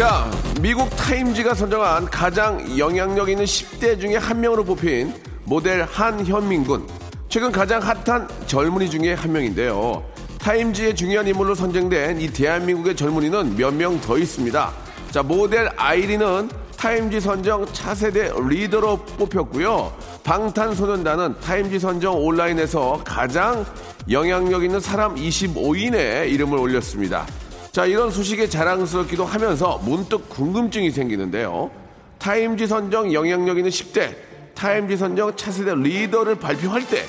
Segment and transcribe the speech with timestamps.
[0.00, 0.30] 자
[0.62, 5.12] 미국 타임지가 선정한 가장 영향력 있는 10대 중에 한 명으로 뽑힌
[5.44, 6.86] 모델 한현민 군
[7.28, 10.02] 최근 가장 핫한 젊은이 중에 한 명인데요
[10.38, 14.72] 타임지의 중요한 인물로 선정된 이 대한민국의 젊은이는 몇 명 더 있습니다
[15.10, 16.48] 자 모델 아이리는
[16.78, 19.92] 타임지 선정 차세대 리더로 뽑혔고요.
[20.24, 23.66] 방탄소년단은 타임지 선정 온라인에서 가장
[24.10, 27.26] 영향력 있는 사람 25인의 이름을 올렸습니다.
[27.72, 31.70] 자 이런 소식에 자랑스럽기도 하면서 문득 궁금증이 생기는데요.
[32.18, 34.14] 타임지 선정 영향력 있는 10대
[34.54, 37.06] 타임지 선정 차세대 리더를 발표할 때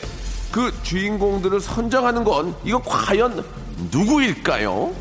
[0.52, 3.44] 그 주인공들을 선정하는 건 이거 과연
[3.92, 4.94] 누구일까요?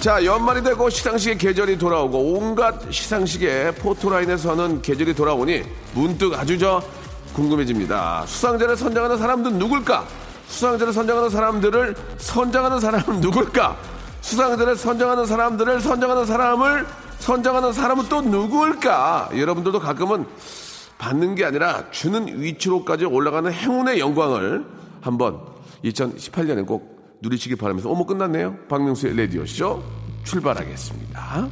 [0.00, 5.62] 자, 연말이 되고 시상식의 계절이 돌아오고 온갖 시상식의 포토라인에서는 계절이 돌아오니
[5.94, 6.82] 문득 아주 저
[7.34, 8.24] 궁금해집니다.
[8.26, 10.06] 수상자를 선정하는 사람들은 누굴까?
[10.46, 13.76] 수상자를 선정하는 사람들을 선정하는 사람은 누굴까?
[14.20, 16.86] 수상자를 선정하는 사람들을 선정하는 사람을
[17.18, 19.30] 선정하는 사람은 또 누구일까?
[19.36, 20.26] 여러분들도 가끔은
[20.98, 24.64] 받는 게 아니라 주는 위치로까지 올라가는 행운의 영광을
[25.00, 25.40] 한번
[25.84, 28.56] 2018년에 꼭 누리시길 바라면서 어머 끝났네요.
[28.68, 29.82] 박명수의 레디오쇼
[30.24, 31.48] 출발하겠습니다.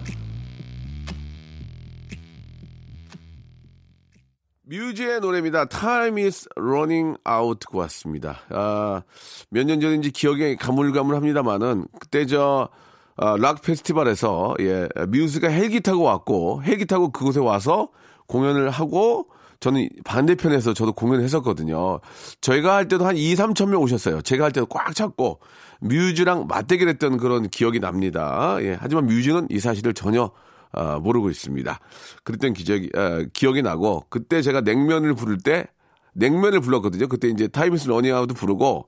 [4.77, 5.67] 뮤즈의 노래입니다.
[5.67, 8.39] Time is running out 듣고 왔습니다.
[8.49, 9.03] 아,
[9.51, 12.71] 몇 년 전인지 기억에 가물가물합니다만은 그때 저
[13.17, 17.91] 아, 락 페스티벌에서 예, 뮤즈가 헬기 타고 왔고 헬기 타고 그곳에 와서
[18.29, 19.27] 공연을 하고
[19.61, 22.01] 저는 반대편에서 저도 공연을 했었거든요.
[22.41, 24.23] 저희가 할 때도 한 2, 3천 명 오셨어요.
[24.23, 25.41] 제가 할 때도 꽉 찼고
[25.83, 28.57] 뮤즈랑 맞대결 했던 그런 기억이 납니다.
[28.63, 30.31] 예, 하지만 뮤즈는 이 사실을 전혀
[30.73, 31.79] 어, 모르고 있습니다.
[32.25, 35.67] 그랬던 기적이, 어, 기억이 나고 그때 제가 냉면을 부를 때
[36.15, 37.09] 냉면을 불렀거든요.
[37.09, 38.87] 그때 이제 Time's running out도 부르고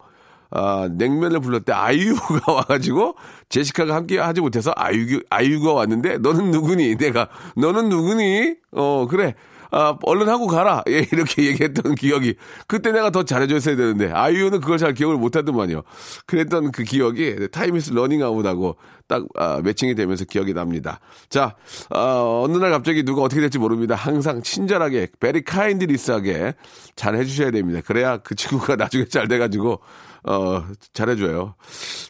[0.51, 3.17] 아, 냉면을 불렀을 때 아이유가 와가지고
[3.49, 6.97] 제시카가 함께 하지 못해서 아이유, 아이유가 왔는데 너는 누구니?
[6.97, 8.55] 내가 너는 누구니?
[8.73, 9.35] 어 그래.
[9.77, 10.85] 아, 얼른 하고 가라.
[10.89, 12.37] 예, 이렇게 얘기했던 기억이.
[12.69, 15.83] 그때 내가 더 잘해줬어야 되는데, 아이유는 그걸 잘 기억을 못 하더만요.
[16.27, 18.77] 그랬던 그 기억이 Time is running out하고
[19.09, 21.01] 딱, 아, 매칭이 되면서 기억이 납니다.
[21.29, 21.57] 자,
[21.91, 23.97] 아, 어느 날 갑자기 누가 어떻게 될지 모릅니다.
[23.97, 26.55] 항상 친절하게, very kindness하게
[26.95, 27.81] 잘 해주셔야 됩니다.
[27.85, 29.81] 그래야 그 친구가 나중에 잘 돼가지고,
[30.23, 31.57] 어, 잘해줘요.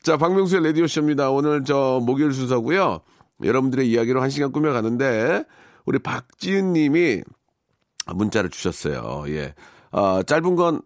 [0.02, 1.30] 자, 박명수의 라디오쇼입니다.
[1.30, 3.00] 오늘 저 목요일 순서고요
[3.42, 5.44] 여러분들의 이야기로 한 시간 꾸며가는데,
[5.86, 7.22] 우리 박지은 님이
[8.12, 9.24] 문자를 주셨어요.
[9.28, 9.54] 예.
[9.92, 10.82] 아, 짧은 건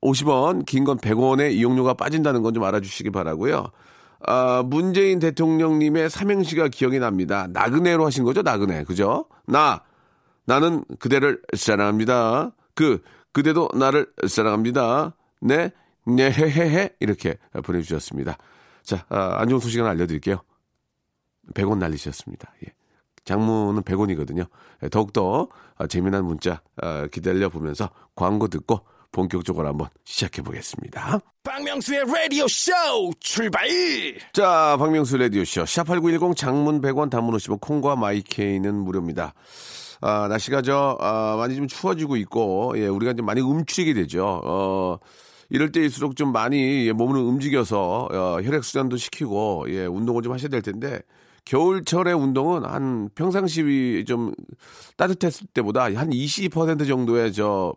[0.00, 3.66] 50원, 긴 건 100원의 이용료가 빠진다는 건 좀 알아주시기 바라고요.
[4.26, 7.46] 아, 문재인 대통령님의 삼행시가 기억이 납니다.
[7.52, 8.84] 나그네로 하신 거죠, 나그네.
[8.84, 9.26] 그죠?
[9.46, 9.82] 나,
[10.44, 12.52] 나는 그대를 사랑합니다.
[12.74, 15.14] 그, 그대도 나를 사랑합니다.
[15.40, 15.70] 네,
[16.06, 16.96] 네 헤헤헤.
[17.00, 18.38] 이렇게 보내주셨습니다.
[18.82, 20.40] 자, 아, 안 좋은 소식 하나 알려드릴게요.
[21.54, 22.52] 100원 날리셨습니다.
[22.66, 22.72] 예.
[23.24, 24.46] 장문은 100원이거든요.
[24.90, 25.48] 더욱더
[25.88, 26.60] 재미난 문자
[27.10, 28.80] 기다려 보면서 광고 듣고
[29.12, 31.20] 본격적으로 한번 시작해 보겠습니다.
[31.44, 33.68] 박명수의 Radio Show 출발.
[34.32, 35.62] 자, 박명수 라디오 쇼.
[35.64, 39.34] 샵8910 장문 100원 단문 50원 콩과 마이케이는 무료입니다.
[40.00, 44.40] 아, 날씨가 저, 아, 많이 좀 추워지고 있고, 예, 우리가 좀 많이 움츠리게 되죠.
[44.44, 44.98] 어,
[45.48, 51.00] 이럴 때일수록 좀 많이 몸을 움직여서 어, 혈액순환도 시키고, 예, 운동을 좀 하셔야 될 텐데,
[51.44, 54.32] 겨울철의 운동은 한 평상시 좀
[54.96, 57.74] 따뜻했을 때보다 한 20% 정도의 저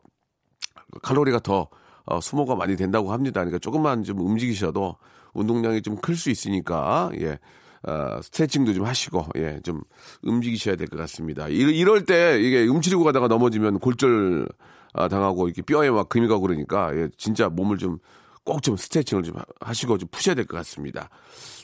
[1.01, 1.67] 칼로리가 더
[2.05, 3.39] 어, 수모가 많이 된다고 합니다.
[3.41, 4.95] 그러니까 조금만 좀 움직이셔도
[5.33, 7.39] 운동량이 좀 클 수 있으니까 예.
[7.87, 9.81] 어, 스트레칭도 좀 하시고 예, 좀
[10.23, 11.47] 움직이셔야 될 것 같습니다.
[11.47, 14.47] 이럴, 이럴 때 이게 움츠리고 가다가 넘어지면 골절
[14.93, 17.97] 아, 당하고 이렇게 뼈에 막 금이 가고 그러니까 예, 진짜 몸을 좀
[18.43, 21.09] 꼭좀 스트레칭을 좀 하시고 좀 푸셔야 될 것 같습니다.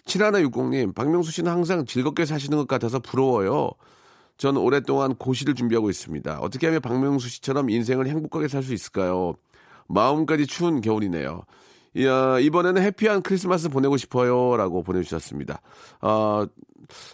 [0.05, 3.71] 7160님, 박명수 씨는 항상 즐겁게 사시는 것 같아서 부러워요.
[4.37, 6.39] 전 오랫동안 고시를 준비하고 있습니다.
[6.39, 9.35] 어떻게 하면 박명수 씨처럼 인생을 행복하게 살 수 있을까요?
[9.87, 11.43] 마음까지 추운 겨울이네요.
[11.95, 14.55] 이야, 이번에는 해피한 크리스마스 보내고 싶어요.
[14.57, 15.61] 라고 보내주셨습니다.
[16.01, 16.45] 어,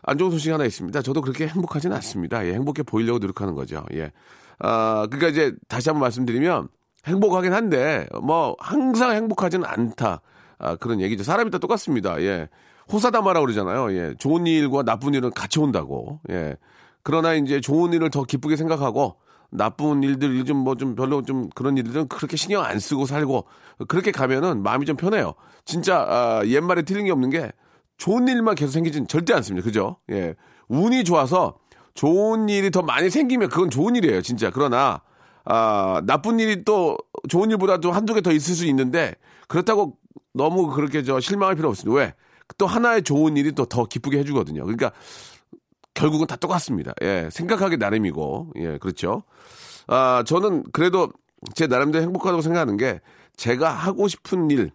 [0.03, 1.01] 안 좋은 소식 하나 있습니다.
[1.01, 2.45] 저도 그렇게 행복하지는 않습니다.
[2.45, 3.83] 예, 행복해 보이려고 노력하는 거죠.
[3.93, 4.11] 예.
[4.59, 6.67] 아, 그러니까 이제 다시 한번 말씀드리면
[7.05, 10.21] 행복하긴 한데 뭐 항상 행복하지는 않다.
[10.59, 11.23] 아, 그런 얘기죠.
[11.23, 12.21] 사람이 다 똑같습니다.
[12.21, 12.47] 예.
[12.91, 13.91] 호사다마라고 그러잖아요.
[13.93, 14.13] 예.
[14.17, 16.19] 좋은 일과 나쁜 일은 같이 온다고.
[16.29, 16.55] 예.
[17.03, 19.15] 그러나 이제 좋은 일을 더 기쁘게 생각하고
[19.49, 23.45] 나쁜 일들 좀 뭐 좀 별로 좀 그런 일들은 그렇게 신경 안 쓰고 살고
[23.87, 25.33] 그렇게 가면은 마음이 좀 편해요.
[25.65, 27.51] 진짜 아, 옛말에 틀린 게 없는 게
[27.97, 29.63] 좋은 일만 계속 생기진 절대 않습니다.
[29.65, 29.97] 그죠?
[30.11, 30.35] 예.
[30.67, 31.57] 운이 좋아서
[31.93, 34.21] 좋은 일이 더 많이 생기면 그건 좋은 일이에요.
[34.21, 34.51] 진짜.
[34.51, 35.01] 그러나
[35.45, 36.97] 아, 나쁜 일이 또
[37.29, 39.15] 좋은 일보다 도 한두 개 더 있을 수 있는데
[39.47, 39.95] 그렇다고
[40.33, 41.97] 너무 그렇게 저 실망할 필요 없습니다.
[41.97, 42.13] 왜?
[42.57, 44.63] 또 하나의 좋은 일이 또 더 기쁘게 해주거든요.
[44.63, 44.91] 그러니까
[45.93, 46.93] 결국은 다 똑같습니다.
[47.01, 49.23] 예, 생각하기 나름이고, 예, 그렇죠.
[49.87, 51.09] 아, 저는 그래도
[51.55, 53.01] 제 나름대로 행복하다고 생각하는 게
[53.35, 54.71] 제가 하고 싶은 일,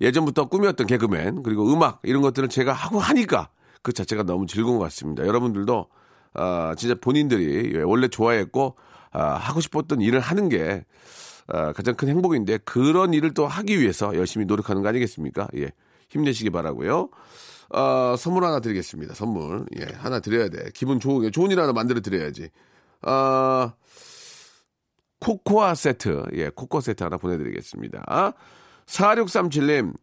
[0.00, 3.48] 예전부터 꿈이었던 개그맨, 그리고 음악, 이런 것들을 제가 하고 하니까
[3.82, 5.26] 그 자체가 너무 즐거운 것 같습니다.
[5.26, 5.86] 여러분들도,
[6.34, 8.76] 아, 진짜 본인들이 예, 원래 좋아했고,
[9.12, 10.84] 아, 하고 싶었던 일을 하는 게
[11.48, 15.48] 아, 가장 큰 행복인데 그런 일을 또 하기 위해서 열심히 노력하는 거 아니겠습니까?
[15.56, 15.70] 예.
[16.08, 17.08] 힘내시기 바라고요.
[17.70, 19.14] 어, 선물 하나 드리겠습니다.
[19.14, 19.66] 선물.
[19.78, 20.70] 예, 하나 드려야 돼.
[20.74, 22.50] 기분 좋은, 좋은 일 하나 만들어 드려야지.
[23.02, 23.72] 어,
[25.20, 26.24] 코코아 세트.
[26.34, 28.32] 예, 코코아 세트 하나 보내드리겠습니다.
[28.86, 29.94] 4637님,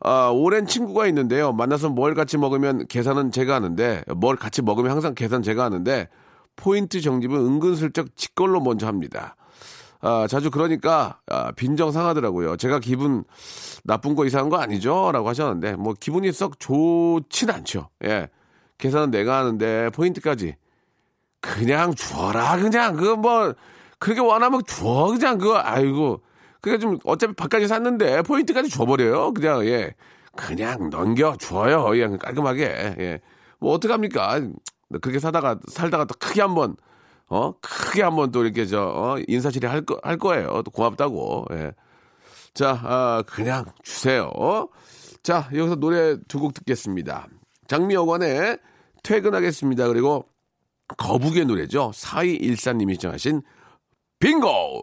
[0.00, 1.52] 아, 오랜 친구가 있는데요.
[1.52, 6.08] 만나서 뭘 같이 먹으면 계산은 제가 하는데, 뭘 같이 먹으면 항상 계산 제가 하는데,
[6.54, 9.36] 포인트 정립은 은근슬쩍 지 걸로 먼저 합니다.
[10.00, 12.56] 아, 자주 그러니까 아, 빈정 상하더라고요.
[12.56, 13.24] 제가 기분
[13.84, 15.10] 나쁜 거 이상한 거 아니죠?
[15.12, 17.88] 라고 하셨는데 뭐 기분이 썩 좋진 않죠.
[18.04, 18.28] 예.
[18.78, 20.56] 계산은 내가 하는데 포인트까지
[21.40, 23.54] 그냥 주어라 그냥 그거 뭐
[23.98, 26.22] 그렇게 원하면 주어 그냥 그거 아이고
[26.60, 29.32] 그게 좀 어차피 바깥에 샀는데 포인트까지 줘버려요.
[29.32, 29.94] 그냥 예.
[30.36, 31.84] 그냥 넘겨 주어요.
[31.84, 32.62] 그냥 깔끔하게
[32.98, 33.20] 예.
[33.58, 34.42] 뭐 어떡합니까?
[35.00, 36.76] 그렇게 사다가 살다가 또 크게 한번
[37.28, 39.16] 어 크게 한번 또 이렇게 저 어?
[39.26, 40.62] 인사실에 할거 할 거예요.
[40.64, 41.46] 또 고맙다고.
[41.52, 41.72] 예.
[42.54, 44.30] 자, 아, 그냥 주세요.
[45.22, 47.26] 자, 여기서 노래 두 곡 듣겠습니다.
[47.68, 48.58] 장미여관의
[49.02, 49.88] 퇴근하겠습니다.
[49.88, 50.26] 그리고
[50.96, 51.90] 거북의 노래죠.
[51.94, 53.42] 4214님이 시청하신
[54.20, 54.82] 빙고!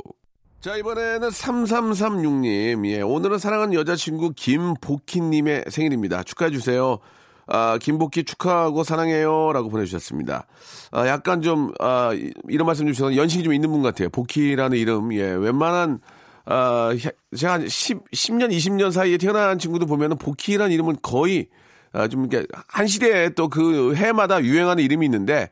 [0.59, 2.85] 자, 이번에는 3336님.
[2.87, 6.23] 예, 오늘은 사랑하는 여자친구 김복희님의 생일입니다.
[6.23, 6.99] 축하해주세요.
[7.47, 9.51] 아, 김복희 축하하고 사랑해요.
[9.53, 10.45] 라고 보내주셨습니다.
[10.91, 12.11] 아, 약간 좀, 아,
[12.49, 14.09] 이런 말씀 주셔서 연식이 좀 있는 분 같아요.
[14.09, 15.13] 복희라는 이름.
[15.13, 15.99] 예, 웬만한,
[16.45, 16.91] 아,
[17.35, 21.47] 제가 한 10, 10년, 20년 사이에 태어난 친구도 보면은 복희라는 이름은 거의,
[21.91, 25.49] 아, 좀 이렇게, 한 시대에 또 그 해마다 유행하는 이름이 있는데,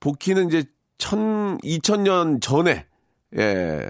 [0.00, 0.64] 복희는 이제
[0.98, 2.86] 천, 2000년 전에,
[3.36, 3.88] 예,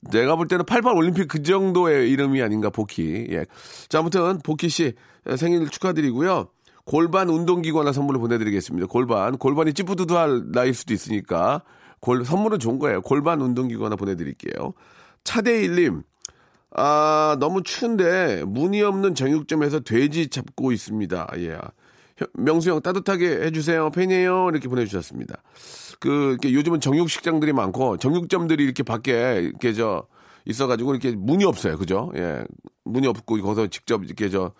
[0.00, 3.28] 내가 볼 때는 88 올림픽 그 정도의 이름이 아닌가, 복희.
[3.30, 3.46] 예.
[3.88, 4.92] 자, 아무튼, 복희 씨
[5.38, 6.48] 생일 축하드리고요.
[6.84, 8.86] 골반 운동기구 하나 선물로 보내드리겠습니다.
[8.88, 9.38] 골반.
[9.38, 11.62] 골반이 찌뿌드드할 나이일 수도 있으니까.
[12.00, 13.00] 골, 선물은 좋은 거예요.
[13.00, 14.74] 골반 운동기구 하나 보내드릴게요.
[15.24, 16.02] 차대일님,
[16.76, 21.28] 아, 너무 추운데 무늬 없는 정육점에서 돼지 잡고 있습니다.
[21.38, 21.58] 예.
[22.34, 23.90] 명수 형 따뜻하게 해주세요.
[23.90, 24.50] 팬이에요.
[24.50, 25.42] 이렇게 보내주셨습니다.
[26.00, 30.06] 그, 요즘은 정육식장들이 많고 정육점들이 이렇게 밖에 이렇게 저
[30.44, 31.78] 있어가지고 이렇게 문이 없어요.
[31.78, 32.12] 그죠?
[32.16, 32.44] 예.
[32.84, 34.52] 문이 없고 거기서 직접 이렇게 저 어,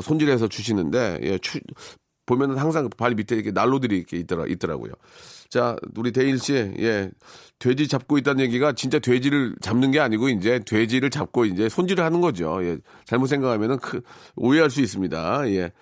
[0.00, 1.58] 손질해서 주시는데 예, 추,
[2.26, 4.92] 보면은 항상 발 밑에 이렇게 난로들이 이렇게 있더라, 있더라고요.
[5.48, 7.10] 자, 우리 대일 씨, 예,
[7.58, 12.20] 돼지 잡고 있다는 얘기가 진짜 돼지를 잡는 게 아니고 이제 돼지를 잡고 이제 손질을 하는
[12.20, 12.64] 거죠.
[12.64, 14.00] 예, 잘못 생각하면은 크,
[14.36, 15.50] 오해할 수 있습니다.
[15.50, 15.72] 예,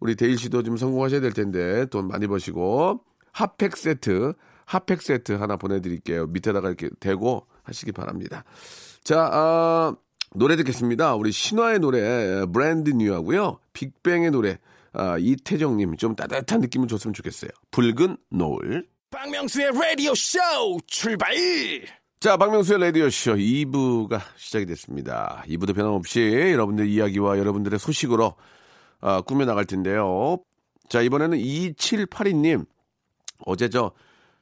[0.00, 3.00] 우리 대일 씨도 좀 성공하셔야 될 텐데 돈 많이 버시고
[3.32, 4.34] 핫팩 세트,
[4.66, 6.26] 핫팩 세트 하나 보내드릴게요.
[6.26, 8.44] 밑에다가 이렇게 대고 하시기 바랍니다.
[9.02, 9.96] 자, 아.
[10.34, 11.14] 노래 듣겠습니다.
[11.14, 13.58] 우리 신화의 노래 브랜드 뉴하고요.
[13.72, 14.58] 빅뱅의 노래
[14.92, 17.50] 아, 이태정님 좀 따뜻한 느낌을 줬으면 좋겠어요.
[17.70, 18.86] 붉은 노을.
[19.10, 20.38] 박명수의 라디오 쇼
[20.86, 21.34] 출발!
[22.20, 25.44] 자, 박명수의 라디오쇼 2부가 시작이 됐습니다.
[25.46, 26.20] 2부도 변함없이
[26.52, 28.34] 여러분들 이야기와 여러분들의 소식으로
[29.00, 30.38] 아, 꾸며나갈 텐데요.
[30.88, 32.66] 자, 이번에는 2782님.
[33.46, 33.92] 어제 저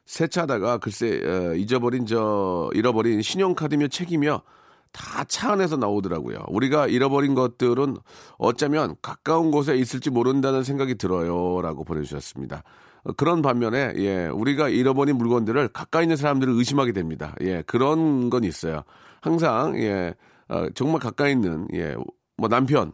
[0.06, 4.42] 세차하다가 글쎄 어, 잊어버린 저 잃어버린 신용카드며 책이며
[4.92, 6.44] 다 차 안에서 나오더라고요.
[6.48, 7.96] 우리가 잃어버린 것들은
[8.38, 11.60] 어쩌면 가까운 곳에 있을지 모른다는 생각이 들어요.
[11.62, 12.62] 라고 보내주셨습니다.
[13.04, 17.34] 어, 그런 반면에, 예, 우리가 잃어버린 물건들을 가까이 있는 사람들을 의심하게 됩니다.
[17.42, 18.82] 예, 그런 건 있어요.
[19.20, 20.14] 항상, 예,
[20.48, 21.96] 어, 정말 가까이 있는, 예,
[22.36, 22.92] 뭐 남편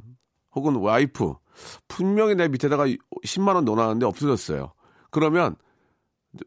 [0.55, 1.35] 혹은 와이프,
[1.89, 2.87] 분명히 내 밑에다가
[3.25, 4.73] 10만원 넣어놨는데 없어졌어요.
[5.11, 5.57] 그러면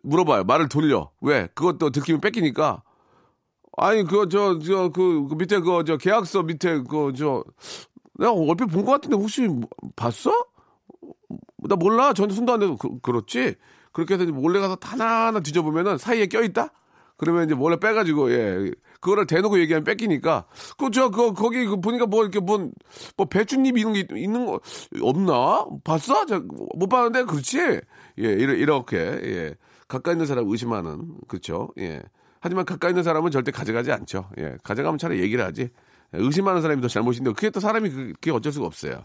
[0.03, 0.43] 물어봐요.
[0.45, 1.11] 말을 돌려.
[1.21, 1.47] 왜?
[1.53, 2.81] 그것도 들키면 뺏기니까
[3.77, 7.43] 아니 그 저 저 그 밑에 그 저 계약서 밑에 그 저
[8.17, 9.47] 내가 얼핏 본 것 같은데 혹시
[9.95, 10.31] 봤어?
[11.67, 12.13] 나 몰라.
[12.13, 13.55] 전혀 손도 안 대고 그, 그렇지?
[13.91, 16.69] 그렇게 해서 몰래 가서 하나하나 뒤져보면은 사이에 껴있다?
[17.17, 18.71] 그러면 이제 몰래 빼가지고 예.
[18.99, 20.45] 그거를 대놓고 얘기하면 뺏기니까.
[20.77, 22.69] 그저 그 거기 그 보니까 뭐 이렇게 뭐,
[23.17, 24.59] 뭐 배춧잎 이런 게 있는 거
[25.01, 25.65] 없나?
[25.83, 26.25] 봤어?
[26.25, 26.41] 저,
[26.75, 27.23] 못 봤는데?
[27.25, 27.57] 그렇지?
[27.59, 27.81] 예
[28.17, 29.55] 이렇게 예.
[29.87, 31.15] 가까이 있는 사람 의심하는.
[31.27, 32.01] 그렇죠 예
[32.45, 35.69] 하지만 가까이 있는 사람은 절대 가져가지 않죠 예 가져가면 차라리 얘기를 하지
[36.13, 39.01] 의심하는 사람이 더 잘못인데 그게 또 사람이 그- 그게 어쩔 수가 없어요.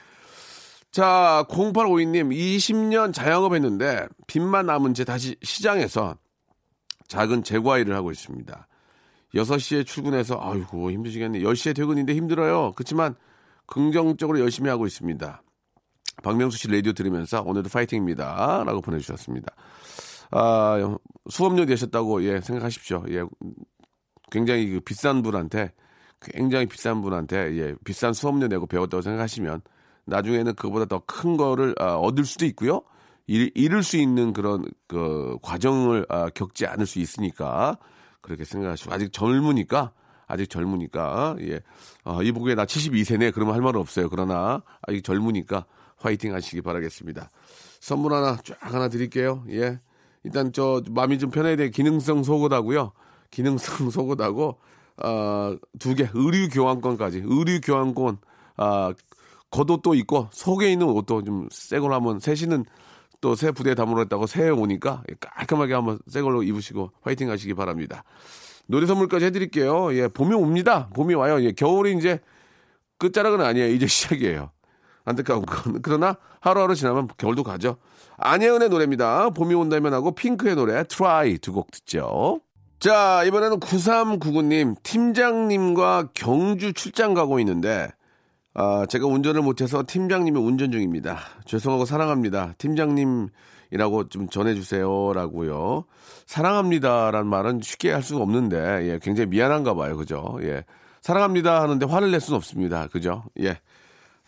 [0.93, 6.17] 자, 0852님, 20년 자영업 했는데 빚만 남은 채 다시 시장에서
[7.09, 8.69] 작은 제과 일을 하고 있습니다.
[9.35, 11.41] 6시에 출근해서 아이고 힘드시겠네.
[11.41, 12.73] 10시에 퇴근인데 힘들어요.
[12.77, 13.15] 그렇지만
[13.67, 15.43] 긍정적으로 열심히 하고 있습니다.
[16.23, 18.65] 박명수 씨 라디오 들으면서 오늘도 파이팅입니다.
[18.67, 19.55] 라고 보내주셨습니다.
[20.31, 20.97] 아,
[21.29, 23.05] 수업료 내셨다고 예, 생각하십시오.
[23.11, 23.25] 예,
[24.31, 25.73] 굉장히 그 비싼 분한테
[26.21, 29.63] 굉장히 비싼 분한테 예, 비싼 수업료 내고 배웠다고 생각하시면
[30.07, 32.83] 나중에는 그보다 더 큰 거를 아, 얻을 수도 있고요.
[33.27, 37.79] 잃, 잃을 수 있는 그런 그 과정을 아, 겪지 않을 수 있으니까
[38.21, 39.93] 그렇게 생각하시고 아직 젊으니까
[40.27, 41.61] 아직 젊으니까 예.
[42.05, 44.09] 아, 이 보기에 나 72세네 그러면 할 말은 없어요.
[44.09, 45.65] 그러나 아직 젊으니까
[45.97, 47.31] 화이팅 하시기 바라겠습니다.
[47.81, 49.45] 선물 하나 쫙 하나 드릴게요.
[49.51, 49.81] 예.
[50.25, 51.71] 일단 저 마음이 좀 편해야 돼.
[51.71, 52.93] 기능성 속옷하고요.
[53.31, 54.59] 기능성 속옷하고
[55.03, 58.19] 어, 두 개 의류 교환권까지 의류 교환권
[58.57, 58.93] 아
[59.51, 62.65] 겉옷도 있고 속에 있는 옷도 좀 새 걸로 한번 새시는
[63.21, 68.05] 또 새 부대에 담으랬다고 새해 오니까 깔끔하게 한번 새 걸로 입으시고 화이팅 하시기 바랍니다.
[68.67, 69.95] 노래 선물까지 해드릴게요.
[69.97, 70.89] 예, 봄이 옵니다.
[70.95, 71.43] 봄이 와요.
[71.43, 72.21] 예, 겨울이 이제
[72.99, 73.69] 끝자락은 아니에요.
[73.75, 74.51] 이제 시작이에요.
[75.05, 75.81] 안타까운 건.
[75.83, 77.77] 그러나 하루하루 지나면 겨울도 가죠.
[78.19, 79.31] 안예은의 노래입니다.
[79.31, 82.41] 봄이 온다면 하고 핑크의 노래 Try 두 곡 듣죠.
[82.79, 87.89] 자, 이번에는 9399님, 팀장님과 경주 출장 가고 있는데,
[88.55, 91.19] 아, 제가 운전을 못해서 팀장님이 운전 중입니다.
[91.45, 92.55] 죄송하고 사랑합니다.
[92.59, 95.13] 팀장님이라고 좀 전해주세요.
[95.13, 95.85] 라고요.
[96.27, 99.97] 사랑합니다라는 말은 쉽게 할 수가 없는데, 예, 굉장히 미안한가 봐요.
[99.97, 100.39] 그죠?
[100.43, 100.65] 예.
[101.03, 102.87] 사랑합니다 하는데 화를 낼 수는 없습니다.
[102.89, 103.25] 그죠?
[103.41, 103.59] 예.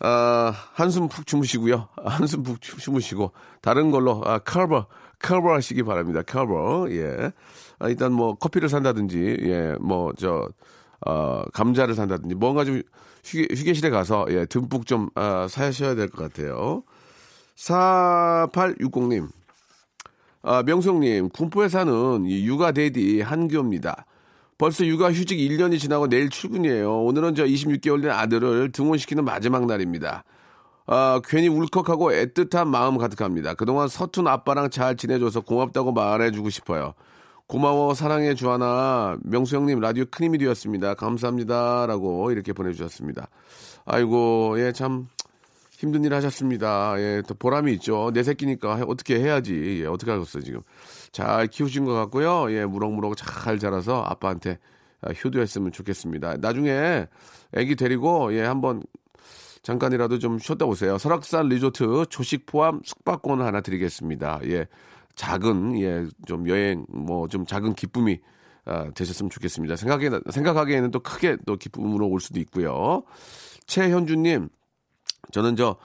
[0.03, 1.87] 아, 한숨 푹 주무시고요.
[2.03, 3.31] 한숨 푹 주- 주무시고
[3.61, 4.85] 다른 걸로 아, 커버
[5.19, 6.21] 커버 하시기 바랍니다.
[6.21, 6.87] 커버.
[6.91, 7.31] 예.
[7.79, 10.49] 아, 일단 뭐 커피를 산다든지 예, 뭐저
[11.05, 12.81] 어, 감자를 산다든지 뭔가 좀
[13.23, 16.83] 휴게, 휴게실에 가서 예, 듬뿍 좀 아, 사셔야 될 것 같아요.
[17.55, 19.29] 4860님.
[20.45, 24.05] 아, 명성님, 군포에 사는 이 육아 daddy 한규입니다.
[24.63, 27.03] 벌써 육아 휴직 1년이 지나고 내일 출근이에요.
[27.03, 30.23] 오늘은 저 26개월 된 아들을 등원시키는 마지막 날입니다.
[30.85, 33.55] 아, 괜히 울컥하고 애틋한 마음 가득합니다.
[33.55, 36.93] 그동안 서툰 아빠랑 잘 지내줘서 고맙다고 말해주고 싶어요.
[37.47, 39.17] 고마워, 사랑해, 주하나.
[39.23, 40.93] 명수 형님, 라디오 큰 힘이 되었습니다.
[40.93, 41.85] 감사합니다.
[41.85, 43.27] 라고 이렇게 보내주셨습니다.
[43.83, 45.09] 아이고, 예, 참,
[45.83, 46.95] 힘든 일 하셨습니다.
[46.97, 48.09] 예, 또 보람이 있죠.
[48.13, 49.81] 내 새끼니까 해- 어떻게 해야지.
[49.81, 50.61] 예, 어떻게 하겠어요, 지금.
[51.11, 52.49] 잘 키우신 것 같고요.
[52.53, 54.59] 예, 무럭무럭 잘 자라서 아빠한테
[55.01, 56.37] 아, 효도했으면 좋겠습니다.
[56.37, 57.07] 나중에
[57.53, 58.81] 애기 데리고, 예, 한번
[59.61, 60.97] 잠깐이라도 좀 쉬었다 오세요.
[60.97, 64.39] 설악산 리조트 조식 포함 숙박권 하나 드리겠습니다.
[64.45, 64.65] 예,
[65.15, 68.19] 작은, 예, 좀 여행, 뭐 좀 작은 기쁨이
[68.65, 69.75] 아, 되셨으면 좋겠습니다.
[69.75, 73.03] 생각에, 생각하기에는 또 크게 또 기쁨으로 올 수도 있고요.
[73.67, 74.47] 최현주님,
[75.31, 75.77] 저는 저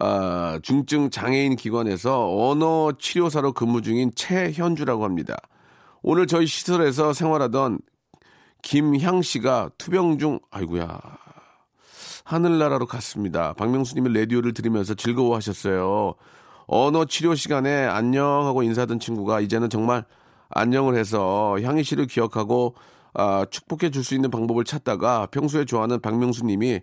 [0.00, 5.36] 아, 중증 장애인 기관에서 언어 치료사로 근무 중인 최현주라고 합니다.
[6.02, 7.78] 오늘 저희 시설에서 생활하던
[8.62, 10.98] 김향 씨가 투병 중 아이고야
[12.24, 13.52] 하늘나라로 갔습니다.
[13.54, 16.14] 박명수님의 라디오를 들으면서 즐거워하셨어요.
[16.66, 20.04] 언어 치료 시간에 안녕하고 인사하던 친구가 이제는 정말
[20.48, 22.74] 안녕을 해서 향희 씨를 기억하고
[23.14, 26.80] 아, 축복해 줄 수 있는 방법을 찾다가 평소에 좋아하는 박명수님이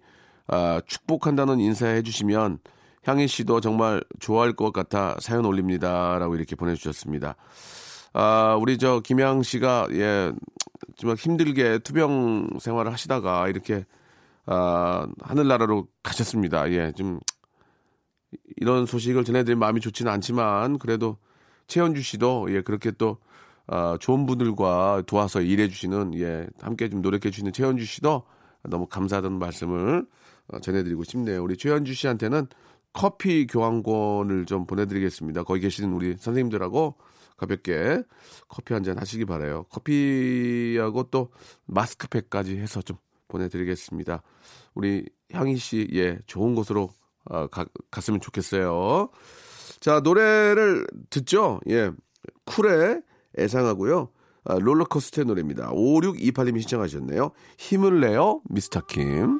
[0.52, 2.60] 아, 축복한다는 인사해 주시면
[3.04, 7.36] 향희 씨도 정말 좋아할 것 같아 사연 올립니다라고 이렇게 보내주셨습니다.
[8.14, 10.32] 아, 우리 저 김양 씨가 예,
[10.98, 13.86] 정말 힘들게 투병 생활을 하시다가 이렇게
[14.48, 16.72] 아, 하늘나라로 가셨습니다.
[16.72, 17.20] 예, 좀
[18.58, 21.18] 이런 소식을 전해드린 마음이 좋지는 않지만 그래도
[21.68, 23.18] 최현주 씨도 예 그렇게 또
[23.68, 28.24] 아, 좋은 분들과 도와서 일해 주시는 예 함께 좀 노력해 주시는 최현주 씨도
[28.64, 30.19] 너무 감사하다는 말씀을 어,
[30.62, 31.44] 전해드리고 싶네요.
[31.44, 32.48] 우리 최현주 씨한테는
[32.94, 35.44] 커피 교환권을 좀 보내드리겠습니다.
[35.44, 36.96] 거기 계시는 우리 선생님들하고
[37.38, 38.04] 가볍게
[38.48, 39.64] 커피 한 잔 하시기 바래요.
[39.70, 41.30] 커피하고 또
[41.66, 44.24] 마스크팩까지 해서 좀 보내드리겠습니다.
[44.74, 46.90] 우리 향희 씨, 예, 좋은 곳으로
[47.26, 49.10] 어, 가, 갔으면 좋겠어요.
[49.80, 51.60] 자, 노래를 듣죠?
[51.70, 51.92] 예,
[52.46, 53.02] 쿨의
[53.38, 54.10] 애상하고요.
[54.46, 55.70] 아, 롤러코스터의 노래입니다.
[55.72, 57.32] 5628님이 신청하셨네요.
[57.58, 59.40] 힘을 내요, 미스터 킴.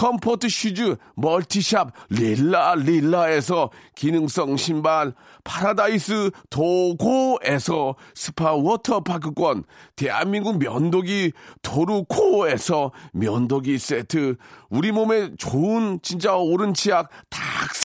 [0.00, 5.12] comfort shoes 멀티샵 릴라 릴라에서 기능성 신발
[5.44, 9.64] 파라다이스 도고에서 스파 워터파크권
[9.96, 14.36] 대한민국 면도기 도루코에서 면도기 세트
[14.70, 17.42] 우리 몸에 좋은 진짜 오른 치약 다